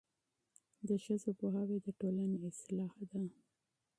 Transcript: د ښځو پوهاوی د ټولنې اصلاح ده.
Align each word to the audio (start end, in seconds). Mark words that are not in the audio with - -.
د 0.87 0.89
ښځو 1.03 1.29
پوهاوی 1.39 1.77
د 1.85 1.87
ټولنې 1.99 2.37
اصلاح 2.49 2.91
ده. 3.11 3.19